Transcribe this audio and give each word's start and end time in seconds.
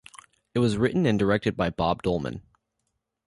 It 0.55 0.57
was 0.57 0.77
written 0.77 1.05
and 1.05 1.19
directed 1.19 1.55
by 1.55 1.69
Bob 1.69 2.01
Dolman. 2.01 2.41